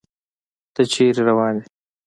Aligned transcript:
ته 0.73 0.81
چيرته 0.91 1.21
روان 1.29 1.53
يې 1.59 1.63